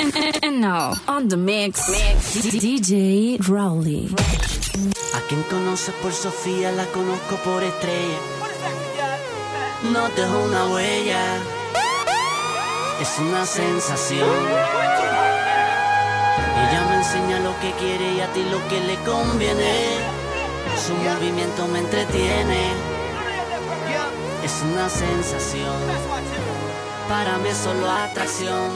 And 0.00 0.60
now, 0.60 0.94
on 1.08 1.26
the 1.28 1.36
mix, 1.36 1.80
DJ 1.90 3.38
Rowley. 3.48 4.08
A 5.14 5.20
quien 5.28 5.42
conoces 5.50 5.92
por 5.96 6.12
Sofía, 6.12 6.70
la 6.70 6.84
conozco 6.86 7.34
por 7.44 7.64
estrella. 7.64 8.18
No 9.92 10.08
dejo 10.10 10.38
una 10.44 10.66
huella, 10.68 11.38
es 13.00 13.18
una 13.18 13.44
sensación. 13.44 14.28
Ella 16.62 16.86
me 16.90 16.96
enseña 16.98 17.40
lo 17.40 17.58
que 17.58 17.72
quiere 17.72 18.14
y 18.14 18.20
a 18.20 18.32
ti 18.32 18.44
lo 18.44 18.66
que 18.68 18.80
le 18.80 18.96
conviene. 19.04 19.98
Su 20.86 20.94
movimiento 20.94 21.66
me 21.66 21.80
entretiene, 21.80 22.70
es 24.44 24.62
una 24.62 24.88
sensación. 24.88 25.76
Para 27.08 27.38
mí 27.38 27.48
es 27.48 27.56
solo 27.56 27.90
atracción, 27.90 28.70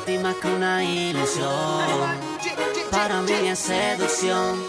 para 0.00 0.04
ti 0.04 0.18
más 0.18 0.34
que 0.36 0.48
una 0.48 0.84
ilusión. 0.84 1.48
Para 2.90 3.20
mí 3.22 3.32
es 3.32 3.58
seducción, 3.58 4.62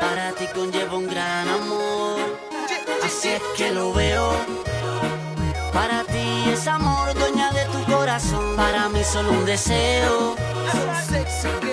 para 0.00 0.32
ti 0.32 0.46
conlleva 0.54 0.96
un 0.96 1.06
gran 1.06 1.48
amor. 1.48 2.18
Así 3.04 3.28
es 3.28 3.42
que 3.56 3.70
lo 3.72 3.92
veo. 3.92 4.32
Para 5.72 6.02
ti 6.04 6.50
es 6.52 6.66
amor, 6.66 7.14
dueña 7.14 7.50
de 7.52 7.64
tu 7.66 7.92
corazón. 7.92 8.56
Para 8.56 8.88
mí 8.88 9.02
solo 9.04 9.30
un 9.30 9.44
deseo. 9.44 10.34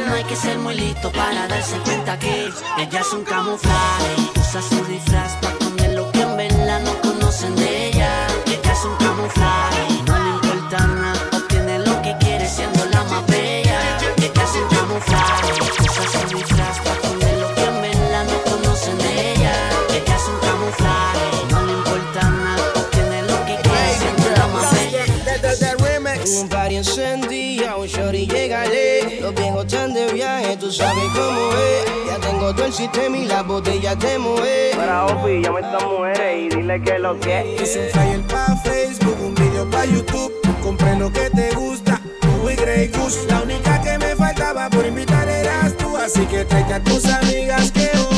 No 0.08 0.14
hay 0.14 0.24
que 0.26 0.36
ser 0.36 0.58
muy 0.60 0.76
listo 0.76 1.12
para 1.12 1.48
darse 1.48 1.78
cuenta 1.80 2.20
que 2.20 2.52
ella 2.78 3.00
es 3.00 3.14
un 3.14 3.24
camuflaje. 3.24 4.16
Usa 4.40 4.62
su 4.62 4.84
disfraz 4.86 5.34
para 5.42 5.56
poner 5.56 5.94
lo 5.94 6.12
que 6.12 6.22
en 6.22 6.38
verdad 6.38 6.82
no 6.82 7.02
conocen 7.02 7.56
de 7.56 7.88
ella. 7.88 8.28
Ella 8.46 8.74
es 8.74 8.86
un 8.86 8.96
camuflaje. 8.98 10.25
Un 26.42 26.50
party 26.50 26.78
encendido, 26.78 27.86
shorty, 27.86 28.26
llegale. 28.26 29.22
Los 29.22 29.36
viejos 29.36 29.66
están 29.66 29.94
de 29.94 30.12
viaje, 30.12 30.58
tú 30.58 30.72
sabes 30.72 31.04
cómo 31.14 31.52
es. 31.54 32.08
Ya 32.08 32.20
tengo 32.20 32.54
todo 32.54 32.66
el 32.66 32.74
sistema 32.74 33.16
y 33.18 33.26
las 33.26 33.46
botellas 33.46 33.98
te 34.00 34.18
mueven. 34.18 34.76
Para 34.76 35.06
Opi, 35.06 35.42
llama 35.42 35.60
a 35.60 35.62
estas 35.62 35.84
mujeres 35.84 36.38
y 36.38 36.56
dile 36.56 36.82
que 36.82 37.00
lo 37.00 37.20
que 37.20 37.58
Hice 37.62 37.86
un 37.86 37.90
flyer 37.90 38.22
pa' 38.24 38.56
Facebook, 38.64 39.18
un 39.22 39.36
video 39.36 39.70
pa' 39.70 39.86
YouTube. 39.86 40.34
Compré 40.64 40.96
lo 40.98 41.12
que 41.12 41.30
te 41.30 41.52
gusta, 41.52 41.95
y. 42.52 43.28
La 43.30 43.42
única 43.42 43.82
que 43.82 43.98
me 43.98 44.16
faltaba 44.16 44.70
por 44.70 44.86
invitar 44.86 45.28
eras 45.28 45.76
tú. 45.78 45.96
Así 45.98 46.26
que 46.26 46.46
tráete 46.46 46.74
a 46.74 46.84
tus 46.84 47.06
amigas 47.06 47.72
que 47.72 47.90
hoy 47.98 48.15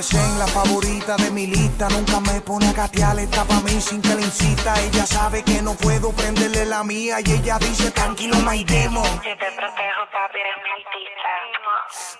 Mi 0.00 0.38
la 0.38 0.46
favorita 0.46 1.14
de 1.18 1.30
mi 1.30 1.46
lista. 1.46 1.86
Nunca 1.90 2.20
me 2.20 2.40
pone 2.40 2.66
a 2.68 2.72
gatear, 2.72 3.18
está 3.18 3.44
pa' 3.44 3.60
mí 3.60 3.78
sin 3.82 4.00
que 4.00 4.14
le 4.14 4.22
incita. 4.22 4.72
Ella 4.80 5.04
sabe 5.04 5.42
que 5.42 5.60
no 5.60 5.74
puedo 5.74 6.10
prenderle 6.12 6.64
la 6.64 6.82
mía. 6.82 7.18
Y 7.22 7.32
ella 7.32 7.58
dice, 7.58 7.90
tranquilo, 7.90 8.38
my 8.38 8.64
demo. 8.64 9.02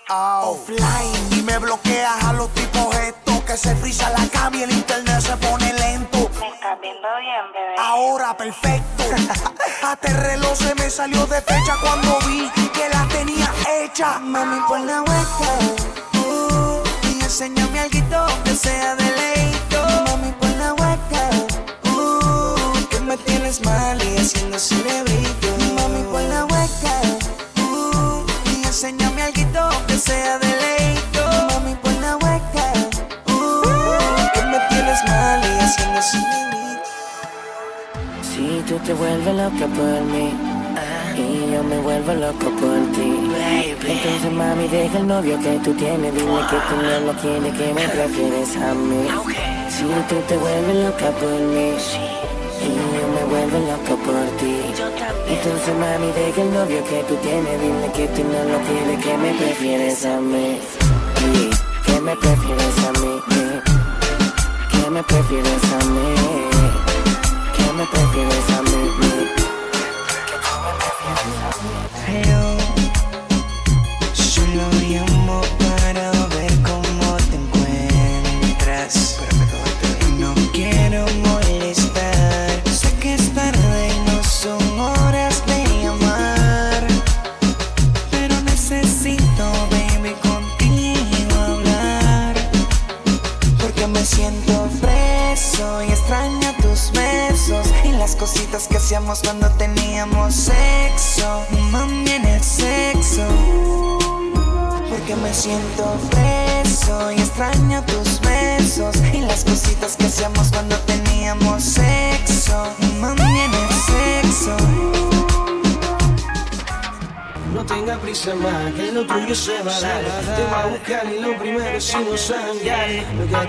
Offline 0.09 1.33
y 1.39 1.41
me 1.41 1.57
bloqueas 1.57 2.23
a 2.23 2.33
los 2.33 2.53
tipos 2.53 2.95
estos 2.97 3.41
que 3.45 3.57
se 3.57 3.75
frisa 3.75 4.11
la 4.11 4.27
cama 4.27 4.57
y 4.57 4.61
el 4.61 4.71
internet 4.71 5.19
se 5.19 5.35
pone 5.37 5.73
lento. 5.73 6.29
Ahora 7.79 8.37
perfecto. 8.37 9.05
Hasta 9.83 10.07
el 10.07 10.17
reloj 10.17 10.55
se 10.55 10.75
me 10.75 10.87
salió 10.87 11.25
de 11.25 11.41
fecha 11.41 11.75
cuando 11.81 12.19
vi 12.27 12.47
que 12.73 12.89
la 12.89 13.07
tenía 13.07 13.51
hecha. 13.81 14.19
Mami, 14.19 14.61
por 14.67 14.79
la 14.81 15.01
hueca. 15.01 16.10
Enséñame 17.41 17.79
algo 17.79 18.43
que 18.43 18.53
sea 18.53 18.95
de 18.97 19.03
leito. 19.03 19.81
Mami, 20.05 20.31
por 20.33 20.49
la 20.57 20.73
hueca. 20.75 21.23
Uh, 21.85 22.87
que 22.91 22.99
me 22.99 23.17
tienes 23.17 23.65
mal 23.65 23.97
y 23.99 24.17
haciendo 24.17 24.59
cerebrito. 24.59 25.47
Mami, 25.73 26.03
por 26.11 26.21
la 26.21 26.45
hueca. 26.45 27.01
Uh, 27.57 28.23
y 28.45 28.63
enséñame 28.63 29.23
algo 29.23 29.71
que 29.87 29.97
sea 29.97 30.37
de 30.37 30.49
leito. 30.65 31.23
Mami, 31.49 31.73
por 31.81 31.93
la 31.93 32.17
hueca. 32.17 32.73
Uh, 33.25 33.63
que 34.35 34.41
me 34.43 34.59
tienes 34.69 35.03
mal 35.05 35.41
y 35.43 35.59
haciendo 35.63 35.99
cerebrito. 35.99 36.90
Si 38.41 38.59
tú 38.67 38.75
te 38.79 38.91
vuelves 38.95 39.35
loca 39.35 39.67
por 39.67 40.01
mí. 40.13 40.33
Y 41.15 41.53
yo 41.53 41.63
me 41.63 41.77
vuelvo 41.77 42.13
loco 42.13 42.49
por 42.61 42.79
ti, 42.95 43.09
entonces 43.85 44.31
mami 44.31 44.67
deja 44.69 44.97
el 44.97 45.07
novio 45.07 45.37
que 45.39 45.59
tú 45.59 45.73
tienes, 45.73 46.11
dile 46.13 46.41
que 46.49 46.57
tú 46.67 46.75
no 46.81 46.99
lo 47.05 47.13
quieres, 47.21 47.53
que 47.53 47.73
me 47.73 47.87
prefieres 47.89 48.55
a 48.55 48.73
mí. 48.73 49.03
Si 49.69 49.83
tú 50.09 50.15
te 50.27 50.37
vuelves 50.37 50.75
loca 50.85 51.11
por 51.19 51.39
mí 51.53 51.73
y 52.65 52.71
yo 52.95 53.05
me 53.15 53.23
vuelvo 53.29 53.59
loco 53.71 53.93
por 54.05 54.25
ti, 54.39 54.55
entonces 55.27 55.75
mami 55.77 56.11
deja 56.13 56.41
el 56.41 56.53
novio 56.53 56.83
que 56.85 57.03
tú 57.07 57.15
tienes, 57.17 57.61
dile 57.61 57.91
que 57.93 58.07
tú 58.15 58.23
no 58.23 58.39
lo 58.51 58.57
quieres, 58.65 59.05
que 59.05 59.17
me 59.17 59.33
prefieres 59.33 60.05
a 60.05 60.19
mí. 60.19 60.59
Que 61.85 61.99
me 61.99 62.15
prefieres 62.15 62.77
a 62.87 62.91
mí, 63.01 63.13
que 64.71 64.89
me 64.89 65.03
prefieres 65.03 65.63
a 65.79 65.85
mí. 65.85 66.50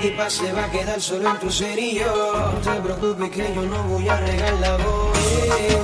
Aquí 0.03 0.11
pase 0.17 0.53
va 0.53 0.65
a 0.65 0.69
quedar 0.69 1.01
solo 1.01 1.31
usted 1.45 1.79
y 1.79 2.01
yo. 2.01 2.35
No 2.35 2.59
te 2.59 2.81
preocupes 2.81 3.31
que 3.31 3.55
yo 3.55 3.63
no 3.63 3.85
voy 3.85 4.09
a 4.09 4.17
regar 4.17 4.55
la 4.55 4.77
voz. 4.79 5.17
Que 5.17 5.79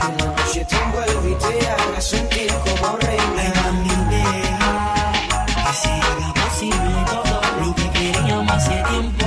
la 0.00 0.08
noche 0.24 0.64
te 0.64 0.76
envuelve 0.76 1.30
y 1.30 1.34
te 1.34 1.68
haga 1.68 2.00
sentir 2.00 2.50
como 2.64 2.96
reina. 2.96 3.52
que 4.08 4.24
se 5.74 5.90
haga 5.90 6.32
posible 6.40 7.04
todo 7.12 7.40
lo 7.60 7.74
que 7.74 7.86
queríamos 7.90 8.50
hace 8.50 8.82
tiempo. 8.88 9.26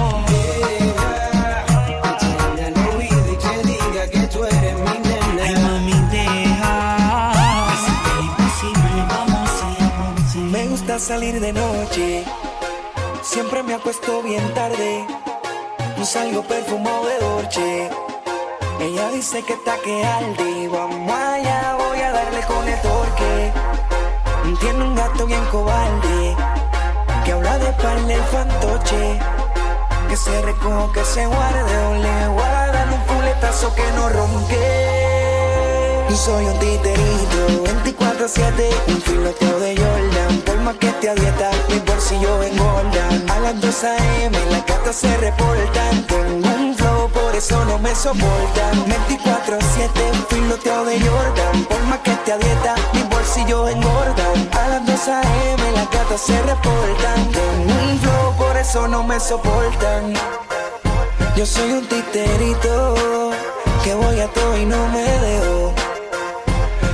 Ay, 5.43 5.55
mami, 5.61 5.97
deja 6.09 6.73
se 10.87 10.99
salir 10.99 11.39
de 11.39 11.53
noche. 11.53 12.23
Siempre 13.45 13.61
me 13.61 13.75
acuesto 13.75 14.23
bien 14.23 14.55
tarde. 14.55 15.05
No 15.99 16.03
salgo 16.03 16.41
perfumado 16.41 17.05
de 17.05 17.19
Dolce. 17.19 17.91
Ella 18.79 19.11
dice 19.11 19.43
que 19.43 19.53
está 19.53 19.77
que 19.83 20.03
alde. 20.03 20.67
Vamos 20.67 21.11
allá, 21.11 21.77
voy 21.77 21.99
a 21.99 22.11
darle 22.11 22.41
con 22.47 22.67
el 22.67 22.81
torque. 22.81 23.53
Tiene 24.59 24.83
un 24.83 24.95
gato 24.95 25.27
bien 25.27 25.45
cobarde. 25.51 26.35
Que 27.23 27.33
habla 27.33 27.59
de 27.59 27.71
parle 27.73 28.15
el 28.15 28.23
fantoche. 28.23 29.19
Que 30.09 30.17
se 30.17 30.41
recoja, 30.41 30.91
que 30.91 31.05
se 31.05 31.27
guarde. 31.27 31.77
O 31.85 31.93
le 31.93 32.71
dar 32.71 32.87
un 32.93 33.15
culetazo 33.15 33.75
que 33.75 33.91
no 33.91 34.09
ronque. 34.09 35.05
Soy 36.15 36.45
un 36.45 36.57
titerito 36.57 37.63
24-7, 37.83 38.69
un 38.87 39.01
filoteo 39.01 39.59
de 39.59 39.77
Jordan. 39.77 40.14
Por 40.45 40.57
más 40.61 40.75
que 40.77 40.91
te 40.99 41.09
a 41.09 41.15
dieta, 41.15 41.51
mi 41.69 41.79
bolsillo 41.79 42.43
engordan. 42.43 43.29
A 43.29 43.39
las 43.39 43.61
2 43.61 43.83
a.m. 43.83 44.37
las 44.51 44.65
gatas 44.65 44.95
se 44.95 45.17
reportan. 45.17 46.03
Tengo 46.07 46.55
un 46.55 46.75
flow, 46.75 47.09
por 47.09 47.35
eso 47.35 47.63
no 47.65 47.79
me 47.79 47.93
soportan. 47.95 48.73
24-7, 48.85 50.11
un 50.13 50.25
filoteo 50.27 50.85
de 50.85 50.99
Jordan. 50.99 51.65
Por 51.65 51.81
más 51.83 51.99
que 51.99 52.11
te 52.25 52.33
a 52.33 52.37
dieta, 52.37 52.75
mi 52.93 53.03
bolsillo 53.03 53.67
engordan. 53.69 54.49
A 54.59 54.67
las 54.69 54.85
2 54.85 55.07
a.m. 55.07 55.71
las 55.73 55.89
gatas 55.91 56.21
se 56.21 56.41
reportan. 56.41 57.31
Tengo 57.31 57.83
un 57.89 57.99
flow, 57.99 58.35
por 58.37 58.57
eso 58.57 58.87
no 58.87 59.03
me 59.03 59.19
soportan. 59.19 60.13
Yo 61.35 61.45
soy 61.45 61.71
un 61.73 61.85
titerito 61.87 62.95
que 63.83 63.93
voy 63.93 64.19
a 64.19 64.27
todo 64.27 64.57
y 64.57 64.65
no 64.65 64.87
me 64.87 65.03
dejo. 65.03 65.73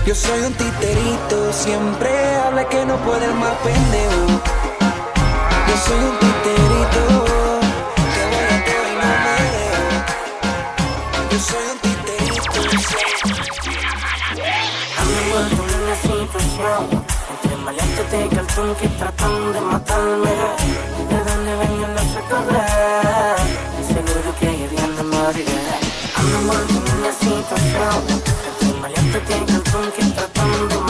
Yo 0.05 0.15
soy 0.15 0.41
un 0.41 0.53
titerito, 0.53 1.53
siempre 1.53 2.30
habla 2.51 2.67
que 2.67 2.85
no 2.85 2.97
puede 2.97 3.27
más 3.33 3.53
pendejo. 3.63 4.25
Yo 5.67 5.75
soy 5.85 5.99
un 5.99 6.19
titerito 6.19 7.03
que 8.13 8.21
voy 8.31 8.45
a 8.51 8.57
todo 8.67 8.83
y 8.87 8.95
no 8.99 9.07
me 9.23 9.35
dejo. 9.55 9.87
Yo 11.31 11.39
soy 11.39 11.63
un 11.71 11.77
titerito. 11.79 12.51
En 15.31 15.47
una 15.81 15.95
situación 15.95 16.81
Entre 17.31 17.55
maleantes 17.57 18.11
de 18.11 18.27
cartón 18.35 18.75
que 18.75 18.87
tratan 18.89 19.53
de 19.53 19.61
matarme 19.61 20.33
De 21.09 21.19
dónde 21.27 21.55
vengo 21.55 21.87
no 21.87 22.01
sé 22.01 22.19
correr 22.29 23.39
Seguro 23.87 24.35
que 24.39 24.47
hay 24.47 24.67
bien 24.67 24.95
de 24.97 25.03
morir 25.03 25.47
Ando 26.17 26.37
envuelto 26.37 26.73
en 26.73 26.83
una 26.99 27.13
situación 27.13 27.95
Entre 28.59 28.81
maleantes 28.81 29.27
de 29.27 29.53
cartón 29.53 29.91
que 29.95 30.03
tratan 30.03 30.67
de 30.67 30.80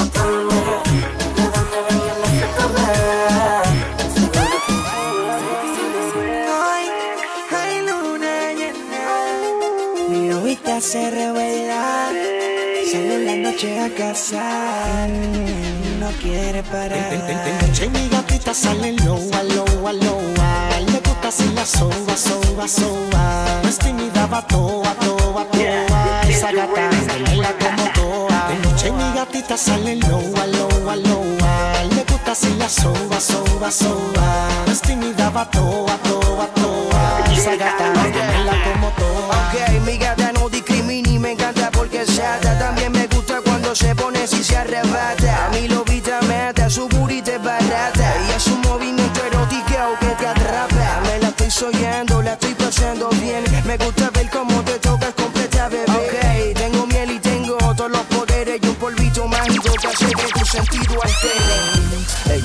parar. 16.72 17.10
De 17.10 17.68
noche 17.68 17.90
mi 17.90 18.08
gatita 18.08 18.54
sale 18.54 18.94
loa, 18.94 19.44
loa, 19.44 19.94
loa 19.94 20.70
Le 20.88 21.00
gusta 21.06 21.28
así 21.28 21.48
la 21.54 21.66
soba, 21.66 22.16
soba, 22.16 22.68
soba. 22.68 23.24
No 23.64 23.70
es 23.70 23.78
tímida, 23.78 24.26
va 24.28 24.42
toa, 24.48 24.94
toa, 24.96 25.46
toa. 25.52 26.22
Esa 26.28 26.52
gata 26.52 26.90
baila 27.26 27.52
como 27.60 27.86
toa. 27.94 28.48
De 28.50 28.56
noche 28.64 28.92
mi 28.92 29.14
gatita 29.14 29.58
sale 29.58 29.96
loa, 29.98 30.46
loa, 30.48 30.96
loa 30.96 31.84
Le 31.96 32.04
gusta 32.10 32.32
así 32.32 32.54
la 32.58 32.70
soba, 32.70 33.20
soba, 33.20 33.72
soba. 33.72 34.28
No 34.66 34.72
es 34.72 34.82
tímida, 34.82 35.30
va 35.30 35.46
toa, 35.50 35.98
toa, 36.08 36.48
toa. 36.56 37.04
Esa 37.34 37.56
gata 37.56 37.92
baila 37.96 38.56
como 38.66 38.90
toa. 39.00 39.38
Ok, 39.42 39.82
mi 39.86 39.98
gata 39.98 40.32
no 40.32 40.50
discrimina 40.50 41.10
y 41.10 41.20
me 41.20 41.32
encanta 41.32 41.70
porque 41.72 42.02
es 42.02 42.16
chata. 42.16 42.58
También 42.60 42.81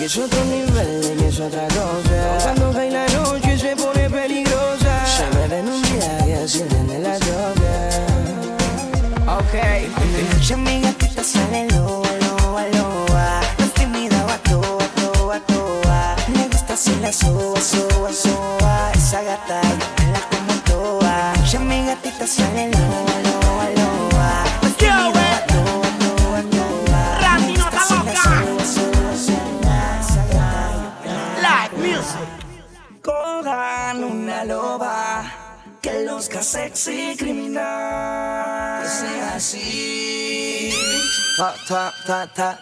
es 0.07 0.17
otro 0.19 0.45
nivel, 0.45 1.17
que 1.19 1.27
es 1.27 1.41
otra 1.41 1.67
cosa. 1.67 2.39
Cuando 2.45 2.73
cae 2.73 2.91
la 2.93 3.07
noche 3.09 3.59
se 3.59 3.75
pone 3.75 4.09
peligrosa. 4.09 5.05
Se 5.05 5.27
me 5.37 5.49
ven 5.49 5.69
un 5.69 5.83
día 5.83 6.13
y 6.25 6.31
de 6.91 6.99
la 7.01 7.19
droga. 7.19 7.75
Ok. 9.39 9.53
De 9.53 10.23
noche 10.33 10.57
mi 10.57 10.81
gatita 10.81 11.25
sale 11.25 11.67
loa, 11.71 12.09
loa. 12.23 13.41
No 13.59 13.65
es 13.65 13.73
tímida, 13.75 14.23
va 14.27 14.39
toa, 14.49 14.87
toa, 14.95 15.41
toa. 15.41 16.17
Le 16.33 16.47
gusta 16.53 16.75
así 16.75 16.95
la 17.03 17.13
soa, 17.13 17.61
soa, 17.61 18.13
soa. 18.13 18.93
Esa 18.95 19.23
gata 19.23 19.61
baila 19.97 20.21
como 20.31 20.55
toa. 20.69 21.33
De 21.33 21.39
noche 21.41 21.59
mi 21.59 21.85
gatita 21.85 22.27
sale 22.29 22.71
loa, 22.71 22.86
ta, 42.07 42.27
ta. 42.27 42.59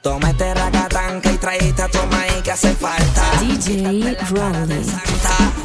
Toma 0.00 0.30
este 0.30 0.54
racatán 0.54 1.20
que 1.20 1.30
traíste 1.38 1.82
a 1.82 1.88
toma 1.88 2.24
y 2.38 2.42
que 2.42 2.52
hace 2.52 2.72
falta. 2.74 3.22
DJ 3.40 4.16
Rowley. 4.30 4.86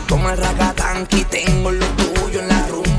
Toma 0.07 0.31
el 0.31 0.37
racatán 0.37 1.05
que 1.05 1.23
tengo 1.25 1.71
lo 1.71 1.85
tuyo 1.85 2.39
en 2.39 2.47
la 2.47 2.67
rumba. 2.67 2.90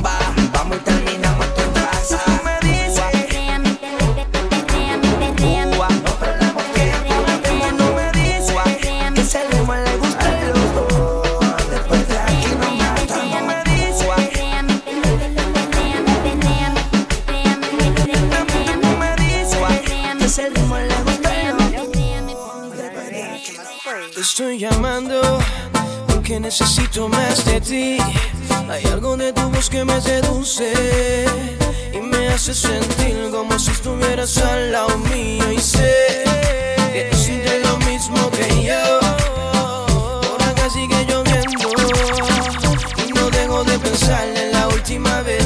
Porque 26.33 26.41
necesito 26.41 27.09
más 27.09 27.45
de 27.45 27.61
ti. 27.61 27.99
Hay 28.71 28.85
algo 28.87 29.19
de 29.19 29.35
tu 29.35 29.51
voz 29.51 29.69
que 29.69 29.85
me 29.85 30.01
seduce 30.01 30.73
y 31.93 32.01
me 32.01 32.29
hace 32.29 32.55
sentir 32.55 33.29
como 33.31 33.59
si 33.59 33.71
estuvieras 33.71 34.39
al 34.39 34.73
lado 34.73 34.97
mío. 34.99 35.53
Y 35.53 35.59
sé 35.59 36.25
que 36.93 37.09
tú 37.11 37.17
sientes 37.19 37.63
lo 37.67 37.77
mismo 37.79 38.31
que 38.31 38.65
yo. 38.65 39.01
Por 40.31 40.43
acá 40.43 40.71
sigue 40.71 41.05
lloviendo 41.05 41.69
y 43.07 43.13
no 43.13 43.29
dejo 43.29 43.65
de 43.65 43.79
pensar 43.79 44.27
en 44.29 44.53
la 44.53 44.69
última 44.69 45.21
vez 45.23 45.42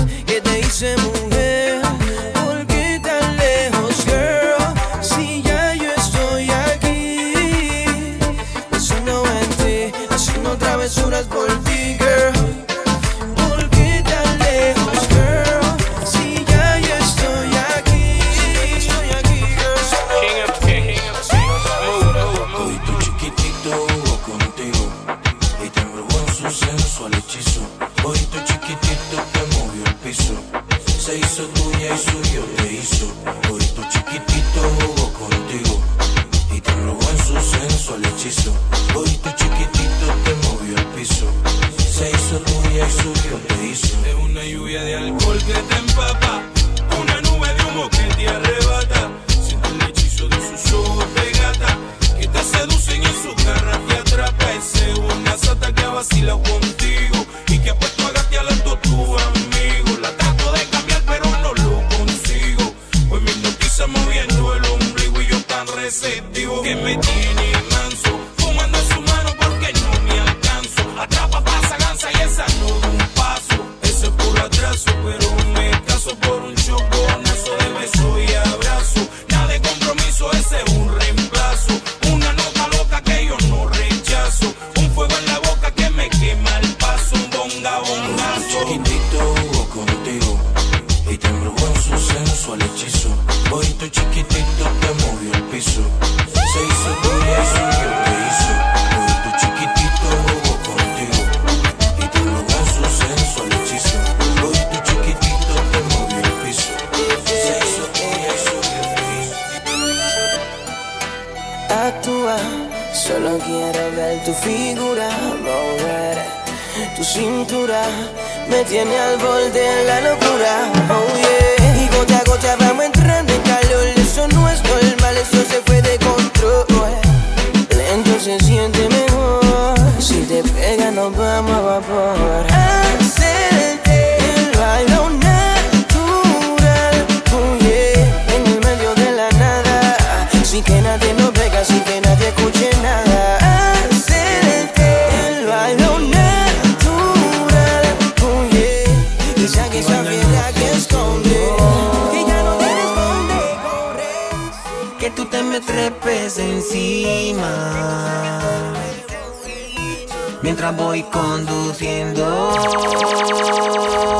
Mientras 160.42 160.76
voy 160.76 161.02
conduciendo. 161.04 162.24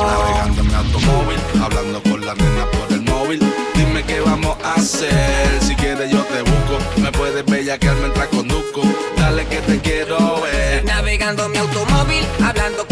Navegando 0.05 0.63
mi 0.63 0.73
automóvil, 0.73 1.39
hablando 1.63 2.03
con 2.03 2.25
la 2.25 2.35
nena 2.35 2.65
por 2.71 2.91
el 2.91 3.01
móvil. 3.01 3.39
Dime 3.75 4.03
qué 4.03 4.19
vamos 4.19 4.57
a 4.63 4.73
hacer. 4.73 5.61
Si 5.61 5.75
quieres 5.75 6.11
yo 6.11 6.21
te 6.23 6.41
busco. 6.41 7.01
Me 7.01 7.11
puedes 7.11 7.45
bellaquear 7.45 7.95
mientras 7.97 8.27
conduzco. 8.27 8.81
Dale 9.17 9.45
que 9.47 9.57
te 9.57 9.79
quiero 9.79 10.41
ver. 10.41 10.83
Navegando 10.85 11.47
mi 11.49 11.57
automóvil, 11.57 12.25
hablando 12.43 12.86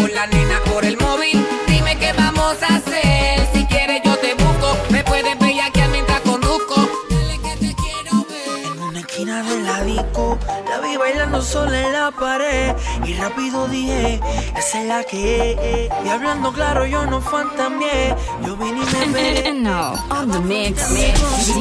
sola 11.46 11.80
en 11.80 11.94
la 11.94 12.12
pared 12.12 12.76
y 13.06 13.14
rápido 13.14 13.68
dije, 13.68 14.20
esa 14.58 14.82
es 14.82 14.88
la 14.88 15.04
que. 15.04 15.90
Y 16.04 16.10
hablando 16.10 16.52
claro, 16.52 16.86
yo 16.86 17.06
no 17.06 17.22
fantameé, 17.22 18.16
yo 18.46 18.58
vine 18.58 18.82
y 18.82 18.96
me 18.96 19.06
And, 19.06 19.48
and 19.48 19.64
now, 19.64 19.94
on 20.10 20.32
the 20.32 20.40
mix, 20.40 20.90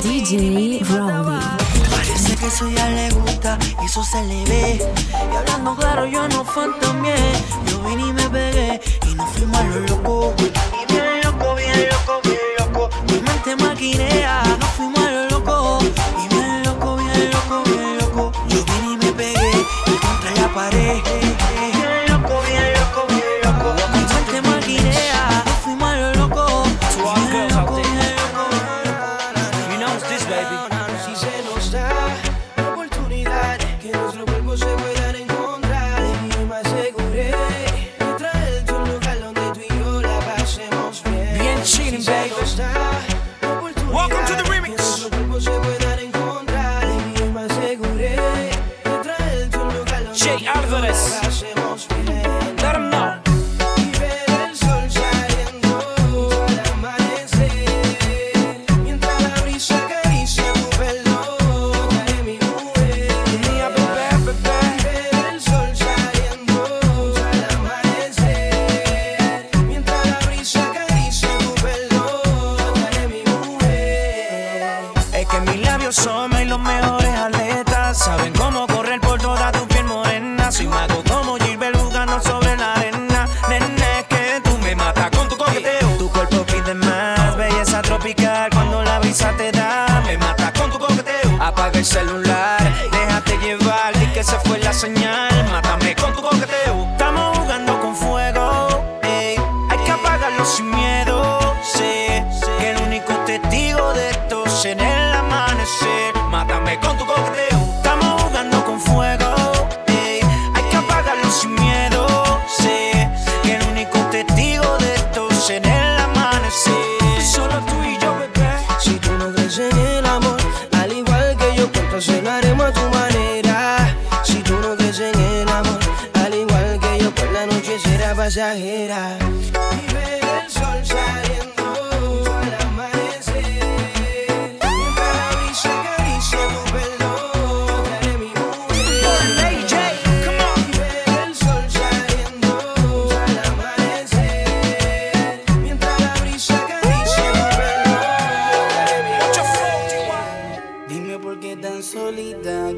DJ 0.02 0.80
Parece 1.90 2.36
que 2.36 2.46
eso 2.46 2.68
ya 2.68 2.88
le 2.88 3.10
gusta 3.10 3.58
y 3.82 3.84
eso 3.84 4.02
se 4.04 4.22
le 4.24 4.44
ve. 4.44 4.94
Y 5.32 5.36
hablando 5.36 5.76
claro, 5.76 6.06
yo 6.06 6.26
no 6.28 6.44
fantameé, 6.44 7.14
yo 7.66 7.80
vine 7.82 8.06
y 8.08 8.12
me 8.12 8.30
pegué 8.30 8.80
y 9.06 9.14
no 9.14 9.26
fui 9.26 9.46
malo 9.46 9.80
loco. 9.80 10.34
Y 10.38 10.92
bien 10.92 11.20
loco, 11.24 11.54
bien 11.56 11.88
loco, 11.90 12.20
bien 12.24 12.38
loco, 12.58 12.90
mi 13.08 13.20
mente 13.20 13.56
maquinea. 13.56 14.53
hey. 20.84 21.23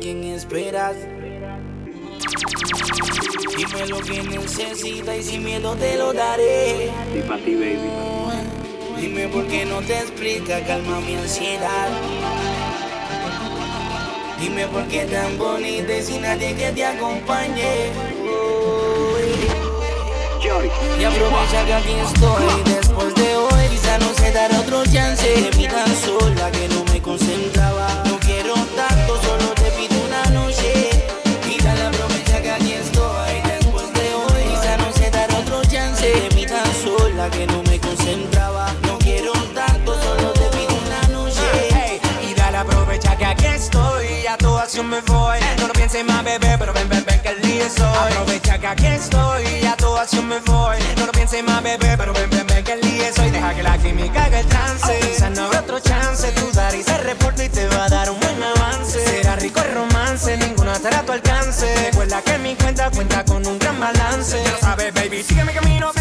Quién 0.07 0.23
esperas? 0.23 0.95
Dime 3.57 3.87
lo 3.89 3.99
que 3.99 4.23
necesitas 4.23 5.17
y 5.17 5.23
sin 5.25 5.45
miedo 5.45 5.75
te 5.75 5.97
lo 5.97 6.13
daré. 6.13 6.93
Dime 9.01 9.29
por 9.29 9.47
qué 9.49 9.65
no 9.65 9.81
te 9.81 9.99
explica, 9.99 10.65
calma 10.65 11.01
mi 11.01 11.17
ansiedad. 11.17 11.89
Dime 14.41 14.69
por 14.69 14.87
qué 14.87 15.07
tan 15.07 15.37
bonita 15.39 15.97
y 15.97 16.03
sin 16.03 16.23
nadie 16.23 16.55
que 16.55 16.71
te 16.71 16.85
acompañe. 16.85 17.91
Y 21.01 21.05
aprovecha 21.05 21.67
que 21.67 21.75
aquí 21.75 21.95
estoy 21.95 22.75
después 22.75 23.15
de 23.17 23.37
hoy. 23.37 23.69
Quizá 23.71 23.99
no 23.99 24.15
se 24.15 24.31
dará 24.31 24.61
otro 24.61 24.85
chance. 24.85 25.51
Mi 25.57 25.67
tan 25.67 25.89
sola 25.97 26.53
que 26.53 26.69
no 26.69 26.85
me 26.93 27.03
concentraba. 27.03 27.96
Acción 44.67 44.89
me 44.89 45.01
voy. 45.03 45.39
No 45.59 45.69
lo 45.69 45.73
pienses 45.73 46.05
más, 46.05 46.25
bebé, 46.25 46.57
pero 46.59 46.73
ven, 46.73 46.89
ven, 46.89 47.05
ven 47.07 47.21
que 47.23 47.29
el 47.29 47.41
día 47.41 47.67
es 47.67 47.79
hoy. 47.79 48.13
Aprovecha 48.13 48.59
que 48.59 48.67
aquí 48.67 48.87
estoy, 48.87 49.65
a 49.65 49.77
tu 49.77 49.97
acción 49.97 50.27
me 50.27 50.41
voy. 50.41 50.77
No 50.97 51.07
lo 51.07 51.13
pienses 51.13 51.45
más, 51.45 51.63
bebé, 51.63 51.97
pero 51.97 52.13
ven, 52.13 52.29
ven, 52.31 52.47
ven 52.49 52.65
que 52.65 52.73
el 52.73 52.81
día 52.81 53.09
es 53.09 53.19
hoy. 53.19 53.31
Deja 53.31 53.55
que 53.55 53.63
la 53.63 53.79
química 53.79 54.25
haga 54.25 54.41
el 54.41 54.47
trance. 54.47 54.99
Quizá 55.01 55.31
no 55.31 55.45
habrá 55.45 55.61
otro 55.61 55.79
chance, 55.79 56.33
tu 56.33 56.51
dar 56.51 56.75
y 56.75 56.83
se 56.83 56.99
reporta 56.99 57.45
y 57.45 57.49
te 57.49 57.67
va 57.69 57.85
a 57.85 57.89
dar 57.89 58.11
un 58.11 58.19
buen 58.19 58.43
avance. 58.43 58.99
Será 59.05 59.37
rico 59.37 59.61
el 59.61 59.73
romance, 59.73 60.37
ninguna 60.37 60.73
estará 60.73 60.99
a 60.99 61.03
tu 61.03 61.13
alcance. 61.13 61.67
Recuerda 61.91 62.23
que 62.23 62.39
mi 62.39 62.57
cuenta 62.57 62.91
cuenta 62.91 63.25
con 63.25 63.47
un 63.47 63.59
gran 63.61 63.79
balance. 63.79 64.43
Ya 64.43 64.51
lo 64.51 64.59
sabes, 64.59 64.93
baby, 64.95 65.23
sigue 65.23 65.45
mi 65.45 65.53
camino, 65.53 65.93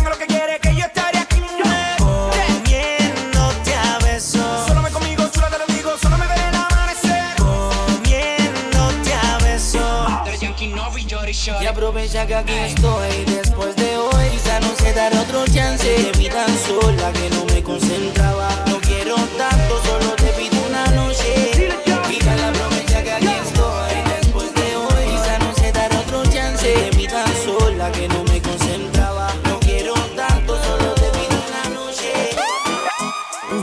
aprovecha 11.85 12.25
que 12.25 12.33
aquí 12.33 12.53
estoy 12.53 13.25
después 13.25 13.75
de 13.75 13.97
hoy. 13.97 14.29
Quizá 14.31 14.59
no 14.59 14.75
se 14.75 14.91
dará 14.93 15.21
otro 15.21 15.45
chance. 15.45 15.87
De 15.87 16.17
mi 16.17 16.27
tan 16.27 16.49
sola 16.57 17.11
que 17.13 17.29
no 17.29 17.45
me 17.45 17.61
concentraba. 17.61 18.49
No 18.65 18.79
quiero 18.81 19.15
tanto, 19.37 19.83
solo 19.85 20.15
te 20.15 20.29
pido 20.33 20.57
una 20.67 20.85
noche. 20.87 21.69
Y 22.09 22.23
dale 22.23 22.43
aprovecha 22.43 23.03
que 23.03 23.11
aquí 23.11 23.27
estoy 23.27 23.95
después 24.17 24.53
de 24.55 24.75
hoy. 24.75 25.03
Quizá 25.11 25.37
no 25.37 25.53
se 25.53 25.71
dará 25.71 25.99
otro 25.99 26.23
chance. 26.31 26.67
De 26.67 26.91
mi 26.97 27.07
tan 27.07 27.31
sola 27.45 27.91
que 27.91 28.07
no 28.07 28.23
me 28.23 28.41
concentraba. 28.41 29.31
No 29.43 29.59
quiero 29.59 29.93
tanto, 30.15 30.57
solo 30.63 30.91
te 30.95 31.07
pido 31.15 31.37
una 31.47 31.69
noche. 31.69 32.11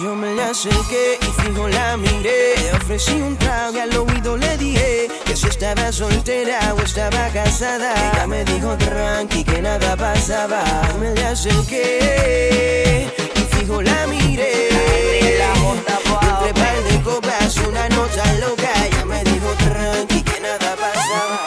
Yo 0.00 0.14
me 0.14 0.32
le 0.32 0.44
acerqué 0.44 1.18
y 1.20 1.42
fijo 1.42 1.66
la 1.66 1.96
miré. 1.96 2.54
Ofrecí 2.74 3.20
un 3.20 3.37
trago 3.37 3.76
y 3.76 3.80
al 3.80 3.96
oído 3.96 4.37
le 4.37 4.56
dije 4.58 5.21
estaba 5.52 5.92
soltera 5.92 6.74
o 6.74 6.80
estaba 6.80 7.28
casada. 7.28 7.92
Ella 8.12 8.26
me 8.26 8.42
dijo 8.44 8.74
tranqui 8.78 9.44
que 9.44 9.60
nada 9.60 9.96
pasaba. 9.96 10.62
Me 10.98 11.14
le 11.14 11.24
acerqué 11.24 13.06
y 13.36 13.40
fijo 13.54 13.82
la 13.82 14.06
miré. 14.06 14.70
Entre 16.32 16.52
par 16.60 16.78
de 16.88 16.96
copas, 17.02 17.56
una 17.68 17.88
nota 17.90 18.24
loca. 18.44 18.70
Ella 18.86 19.04
me 19.04 19.22
dijo 19.24 19.50
tranqui 19.64 20.22
que 20.22 20.40
nada 20.40 20.70
pasaba. 20.84 21.40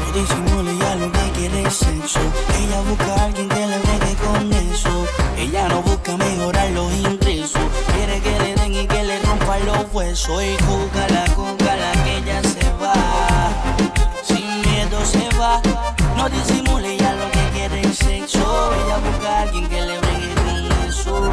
No 0.00 0.12
disimule 0.18 0.72
ya 0.78 0.94
lo 0.94 1.10
que 1.10 1.24
quiere 1.36 1.70
sexo. 1.70 2.20
Ella 2.60 2.80
busca 2.88 3.14
a 3.14 3.24
alguien 3.24 3.48
que 3.48 3.66
le 3.66 3.78
bregue 3.84 4.14
con 4.24 4.52
eso. 4.52 4.94
Ella 5.36 5.68
no 5.68 5.82
busca 5.82 6.16
mejorar 6.16 6.70
los 6.70 6.92
ingresos. 6.92 7.66
Quiere 7.94 8.20
que 8.20 8.38
le 8.42 8.54
den 8.54 8.74
y 8.74 8.86
que 8.86 9.02
le 9.02 9.18
rompan 9.22 9.66
los 9.66 9.92
huesos. 9.92 10.42
Y 10.42 10.54
júgala, 10.64 11.24
júgala, 11.36 11.81
Miedo 15.02 15.06
se 15.06 15.36
va. 15.38 15.60
No 16.16 16.28
disimule 16.28 16.96
ya 16.96 17.14
lo 17.14 17.30
que 17.30 17.48
quiere 17.52 17.80
es 17.80 17.98
sexo. 17.98 18.72
Ella 18.84 18.98
busca 18.98 19.28
a 19.28 19.42
alguien 19.42 19.68
que 19.68 19.80
le 19.80 19.98
bregue 19.98 20.34
con 20.34 20.88
eso. 20.88 21.32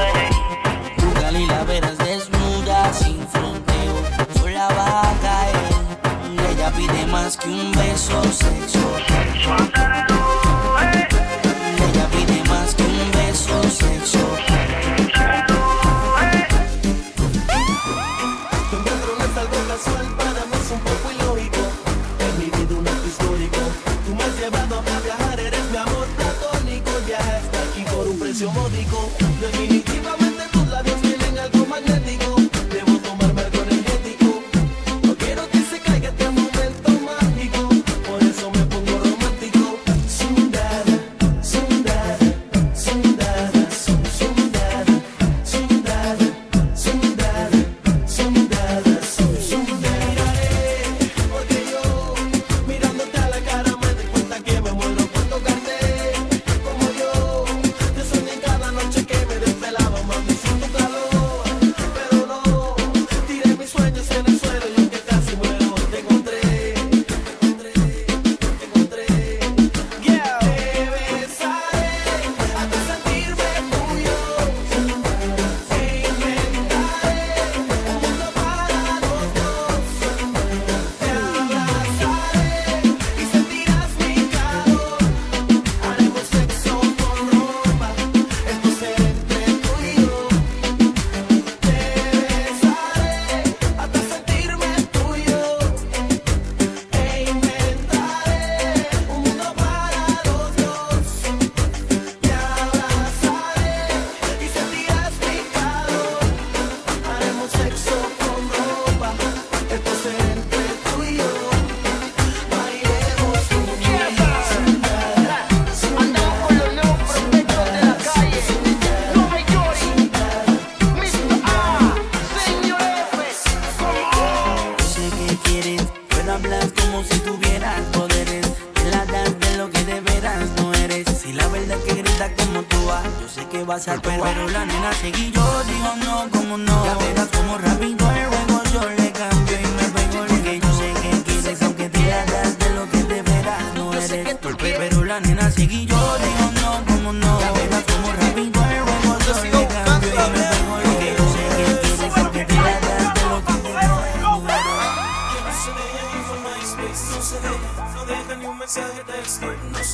Eh. 0.00 0.30
Júgala 1.00 1.38
y 1.38 1.46
la 1.46 1.64
verás 1.64 1.98
desnuda, 1.98 2.92
sin 2.92 3.26
fronteo. 3.28 3.94
Sola 4.40 4.68
va 4.68 5.10
a 5.10 5.14
caer. 5.20 6.50
Ella 6.50 6.70
pide 6.72 7.06
más 7.06 7.36
que 7.36 7.48
un 7.48 7.72
beso, 7.72 8.22
sexo. 8.24 10.17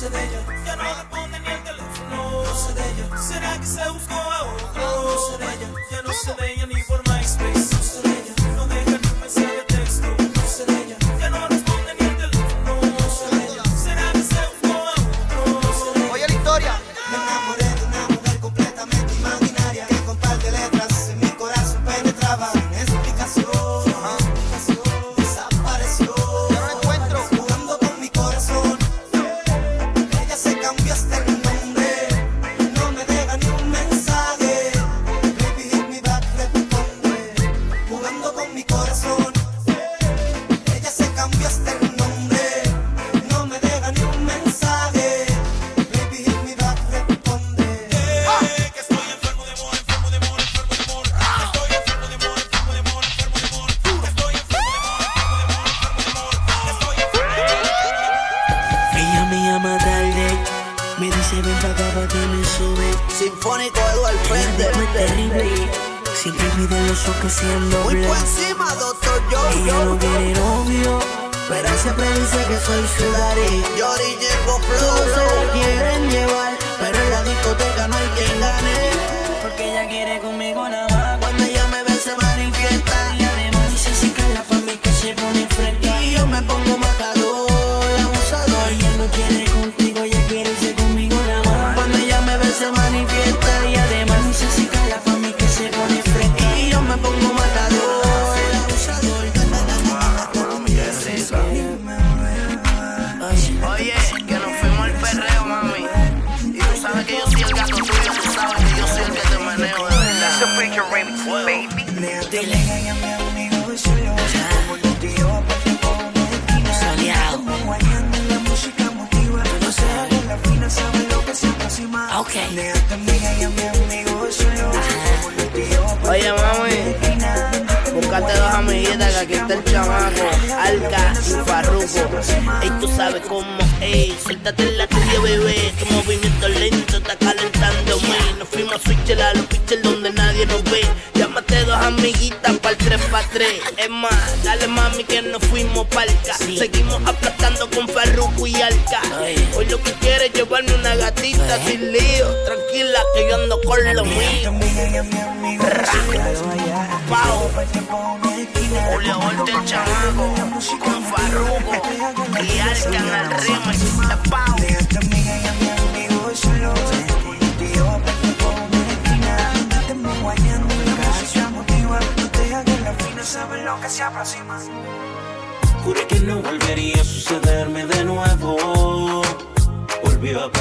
sé 0.05 0.11
de 0.11 0.23
ella, 0.23 0.63
ya 0.65 0.75
no 0.75 0.83
responde 0.83 1.39
ni 1.39 1.47
el 1.47 1.63
teléfono. 1.63 2.43
No 2.43 2.55
sé 2.55 2.73
de 2.73 2.91
ella, 2.91 3.17
será 3.17 3.59
que 3.59 3.65
se 3.65 3.89
buscó 3.89 4.13
a 4.13 4.43
otro. 4.43 4.67
No 4.75 5.17
sé 5.17 5.37
de 5.37 5.53
ella, 5.53 5.69
ya 5.91 6.01
no 6.03 6.13
sé 6.13 6.33
de 6.35 6.53
ella 6.53 6.65
ni 6.67 6.83
por 6.83 7.04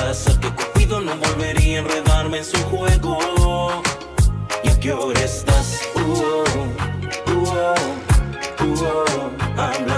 pasa 0.07 0.39
que 0.39 0.51
Cupido 0.51 1.01
no 1.01 1.17
volvería 1.17 1.79
a 1.79 1.83
enredarme 1.83 2.39
en 2.39 2.45
su 2.45 2.59
juego. 2.65 3.83
¿Y 4.63 4.69
a 4.69 4.79
qué 4.79 4.93
hora 4.93 5.21
estás? 5.21 5.81
Uh 5.95 5.99
-oh, 5.99 6.45
uh 7.33 7.45
-oh, 7.47 7.75
uh 8.65 8.75
-oh, 8.81 9.94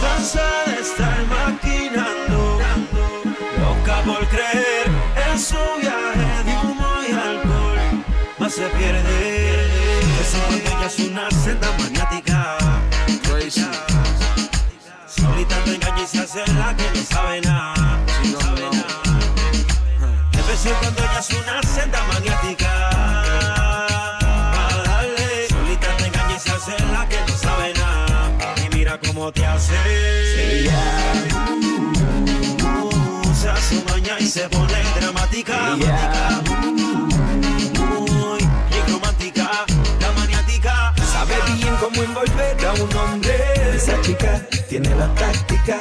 Cansada 0.00 0.64
de 0.66 0.80
estar 0.80 1.26
maquinando, 1.26 2.60
loca 3.58 4.02
por 4.04 4.26
creer 4.28 4.86
en 5.28 5.38
su 5.38 5.56
viaje 5.80 6.44
de 6.44 6.52
humo 6.66 6.88
y 7.08 7.12
alcohol, 7.12 8.04
más 8.38 8.52
se 8.54 8.66
pierde. 8.68 9.66
Esa 10.20 10.38
botella 10.50 10.86
es 10.86 10.98
una 11.00 11.30
senda 11.30 11.68
maniática. 11.78 12.58
Solita 15.06 15.56
te 15.64 15.74
engaña 15.74 16.02
y 16.02 16.06
se 16.06 16.20
hace 16.20 16.52
la 16.52 16.74
que 16.76 16.90
no 16.94 17.02
sabe 17.04 17.40
nada. 17.40 17.98
De 20.32 20.42
vez 20.42 20.66
en 20.66 20.74
cuando 20.80 21.02
ella 21.02 21.20
es 21.20 21.30
una 21.30 21.62
senda 21.62 22.02
maniática. 22.12 22.75
Te 29.32 29.44
hace. 29.44 29.74
Se 33.34 33.48
hace 33.48 33.84
maña 33.88 34.18
y 34.18 34.26
se 34.26 34.48
pone 34.48 34.74
dramática. 35.00 35.76
Muy 37.76 38.40
romántica, 38.88 39.50
la 40.00 40.12
maniática. 40.12 40.94
Sabe 41.12 41.34
bien 41.54 41.74
cómo 41.80 42.02
envolver 42.02 42.66
a 42.66 42.72
un 42.74 42.96
hombre. 42.96 43.36
Esa 43.74 44.00
chica 44.02 44.46
tiene 44.68 44.94
la 44.94 45.12
táctica. 45.14 45.78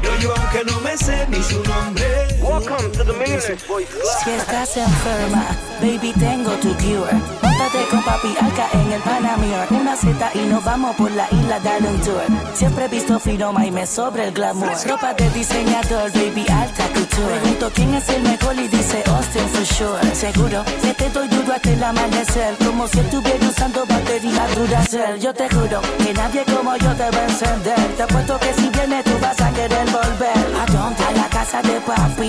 Pero 0.00 0.18
yo 0.18 0.34
aunque 0.36 0.64
no 0.64 0.80
me 0.80 0.96
sé 0.96 1.26
ni 1.28 1.40
su 1.42 1.62
nombre. 1.62 2.04
Welcome 2.40 2.90
to 2.92 3.04
the 3.04 3.12
Millionaires 3.12 3.66
Boys 3.66 3.88
Si 4.22 4.30
estás 4.30 4.76
enferma, 4.76 5.46
baby, 5.80 6.12
tengo 6.18 6.50
tu 6.62 6.74
cure. 6.76 7.12
Móntate 7.42 7.86
con 7.90 8.02
papi 8.02 8.34
Alca 8.40 8.68
en 8.72 8.92
el 8.92 9.00
Panamir. 9.02 9.54
Una 9.70 9.96
cita 9.96 10.30
y 10.34 10.40
nos 10.46 10.64
vamos 10.64 10.96
por 10.96 11.10
la 11.12 11.26
isla 11.30 11.60
dar 11.60 11.80
un 11.82 12.00
tour. 12.00 12.22
Siempre 12.54 12.86
he 12.86 12.88
visto 12.88 13.18
firoma 13.20 13.64
y 13.64 13.70
me 13.70 13.86
sobra 13.86 14.24
el 14.24 14.32
glamour. 14.32 14.72
Ropa 14.86 15.14
de 15.14 15.30
diseñador, 15.30 16.10
baby, 16.12 16.44
alta 16.50 16.88
couture. 16.88 17.38
Pregunto 17.40 17.70
quién 17.74 17.94
es 17.94 18.08
el 18.08 18.22
mejor 18.22 18.56
y 18.58 18.68
dice 18.68 19.02
Austin 19.06 19.48
for 19.48 19.66
sure. 19.66 20.14
Seguro 20.14 20.64
que 20.82 20.92
te 20.94 21.08
doy 21.10 21.28
duro 21.28 21.52
hasta 21.54 21.70
el 21.70 21.82
amanecer. 21.82 22.56
Como 22.64 22.88
si 22.88 22.98
estuviera 22.98 23.46
usando 23.48 23.86
batería 23.86 24.46
Duracell. 24.56 25.20
Yo 25.20 25.32
te 25.32 25.48
juro 25.48 25.80
que 25.98 26.12
nadie 26.12 26.44
como 26.44 26.76
yo 26.76 26.92
te 26.94 27.10
va 27.10 27.18
a 27.18 27.24
encender. 27.24 27.96
Te 27.96 28.02
apuesto 28.02 28.38
que 28.40 28.52
si 28.54 28.68
vienes 28.70 29.04
tú 29.04 29.12
vas 29.20 29.40
a 29.40 29.50
querer 29.52 29.83
volver. 29.92 30.44
¿A 30.60 30.66
dónde? 30.66 31.02
A 31.04 31.12
la 31.12 31.28
casa 31.28 31.62
de 31.62 31.80
papi. 31.80 32.28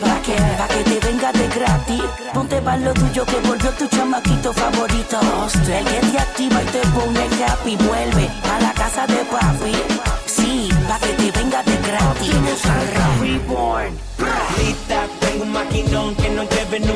¿Pa' 0.00 0.20
qué? 0.22 0.36
Pa' 0.58 0.68
que 0.68 0.82
te 0.84 1.06
venga 1.06 1.32
de 1.32 1.48
gratis. 1.48 2.02
Ponte 2.34 2.60
pa' 2.60 2.76
lo 2.76 2.92
tuyo 2.94 3.24
que 3.24 3.36
volvió 3.48 3.70
tu 3.72 3.86
chamaquito 3.88 4.52
favorito. 4.52 5.20
El 5.68 5.84
que 5.84 6.00
te 6.10 6.18
activa 6.18 6.62
y 6.62 6.66
te 6.66 6.80
pone 6.88 7.24
happy. 7.44 7.76
Vuelve 7.76 8.28
a 8.52 8.60
la 8.60 8.72
casa 8.72 9.06
de 9.06 9.24
papi. 9.24 9.74
Sí, 10.26 10.68
pa' 10.88 10.98
que 10.98 11.12
te 11.14 11.30
venga 11.38 11.62
de 11.62 11.76
gratis. 11.86 12.34
Reborn. 13.20 13.98
Lista, 14.58 15.06
tengo 15.20 15.44
un 15.44 15.52
maquinón 15.52 16.14
que 16.16 16.28
nos 16.30 16.48
lleve 16.50 16.76
en 16.78 16.90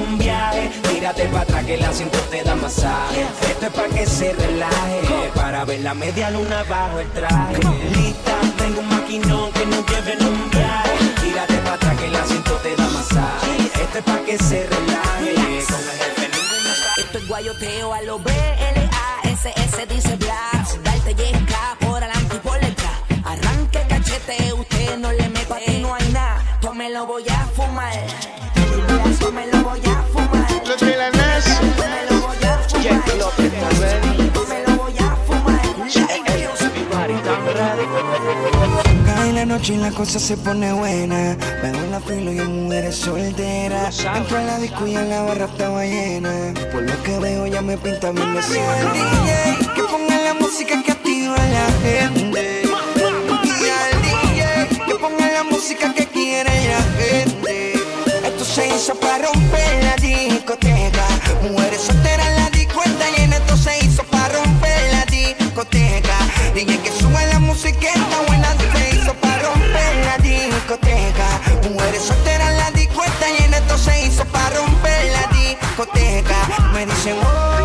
Tírate 1.11 1.29
para 1.33 1.43
atrás 1.43 1.65
que 1.65 1.75
el 1.75 1.83
asiento 1.83 2.19
te 2.31 2.45
da 2.45 2.55
masaje. 2.55 3.27
Esto 3.51 3.67
es 3.67 3.73
para 3.73 3.89
que 3.89 4.07
se 4.07 4.33
relaje. 4.33 5.31
Para 5.35 5.65
ver 5.65 5.81
la 5.81 5.93
media 5.93 6.31
luna 6.31 6.63
bajo 6.69 7.01
el 7.01 7.11
traje. 7.11 7.59
Lista, 7.97 8.39
tengo 8.57 8.79
un 8.79 8.89
maquinón 8.89 9.51
que 9.51 9.67
nos 9.67 9.85
lleve 9.87 10.17
un 10.25 10.51
viaje. 10.51 10.99
Tírate 11.21 11.55
para 11.55 11.75
atrás 11.75 11.99
que 11.99 12.07
el 12.07 12.15
asiento 12.15 12.53
te 12.63 12.77
da 12.77 12.89
masaje. 12.91 13.57
Esto 13.83 13.99
es 13.99 14.05
para 14.05 14.25
que 14.25 14.39
se 14.39 14.67
relaje. 14.69 15.65
Con 15.67 15.81
el 15.81 15.99
jefe 15.99 16.29
ninguno 16.29 16.71
Esto 16.99 17.19
es 17.19 17.27
guayoteo 17.27 17.93
a 17.93 18.03
lo 18.03 18.19
B-L-A-S-S 18.21 19.87
dice 19.87 20.15
Black. 20.15 20.81
Darte 20.85 21.15
yesca 21.17 21.77
por 21.81 22.05
adelante 22.05 22.37
y 22.37 22.39
por 22.39 22.61
detrás. 22.61 23.01
Arranque 23.25 23.81
cachete, 23.89 24.53
usted 24.53 24.97
no 24.99 25.11
le 25.11 25.29
mete. 25.29 25.47
Pa' 25.47 25.59
ti 25.59 25.79
no 25.83 25.93
hay 25.93 26.09
nada, 26.13 26.61
yo 26.63 26.73
me 26.73 26.89
lo 26.89 27.05
voy 27.05 27.25
a 27.29 27.47
fumar. 27.57 28.40
Noche 39.61 39.75
y 39.75 39.77
la 39.77 39.91
cosa 39.91 40.19
se 40.19 40.37
pone 40.37 40.73
buena. 40.73 41.37
Veo 41.63 41.87
la 41.91 42.01
filo 42.01 42.33
y 42.33 42.39
en 42.39 42.65
mujeres 42.65 42.97
solteras. 42.97 44.05
Entro 44.17 44.39
a 44.39 44.43
la 44.43 44.59
disco 44.59 44.87
y 44.87 44.97
en 44.97 45.09
la 45.11 45.23
barra 45.23 45.45
estaba 45.47 45.85
llena. 45.85 46.55
Por 46.73 46.83
lo 46.83 47.03
que 47.03 47.19
veo 47.19 47.47
ya 47.47 47.61
me 47.61 47.77
pinta 47.77 48.11
bien 48.11 48.43
cena. 48.43 48.93
DJ, 48.93 49.75
que 49.75 49.83
ponga 49.83 50.19
la 50.19 50.35
música 50.35 50.83
que 50.83 50.93
activa 50.93 51.35
a 51.35 51.49
la 51.49 51.67
gente. 51.83 52.63
Y 52.65 53.69
al 53.81 53.95
DJ, 54.03 54.85
que 54.87 54.95
ponga 54.95 55.31
la 55.31 55.45
música 55.45 55.93
que 55.95 56.07
quiere 56.07 56.51
la 56.69 56.83
gente. 57.03 57.73
Esto 58.25 58.45
se 58.45 58.69
hizo 58.69 58.95
para 58.95 59.27
romper 59.27 59.85
la 59.85 59.97
discoteca. 59.97 61.07
Mujeres 61.43 61.83
solteras 61.83 62.29
la 62.37 62.51
disco 62.51 62.83
está 62.83 63.11
llena. 63.17 63.37
Esto 63.37 63.57
se 63.57 63.85
hizo 63.85 64.03
para 64.05 64.29
romper 64.29 64.81
la 64.93 65.05
discoteca. 65.05 66.17
DJ 66.55 66.79
que 66.79 66.93
sube 66.93 67.27
la 67.27 67.39
música 67.41 67.89
está 67.89 68.23
buena. 68.27 68.80
Discoteca. 70.71 71.69
Mujeres 71.69 72.03
solteras 72.03 72.49
en 72.51 72.57
la 72.59 72.71
disco 72.71 73.03
está 73.03 73.27
llena. 73.29 73.57
Esto 73.57 73.79
se 73.79 74.07
hizo 74.07 74.25
para 74.27 74.51
romper 74.51 75.13
la 75.13 75.27
discoteca. 75.37 76.37
Me 76.73 76.87
dicen, 76.87 77.17
oh, 77.23 77.60